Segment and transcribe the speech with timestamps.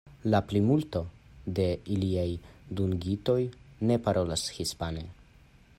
[0.33, 1.01] La plimulto
[1.59, 1.67] de
[1.97, 2.25] iliaj
[2.81, 3.39] dungitoj
[3.91, 5.07] ne parolas hispane.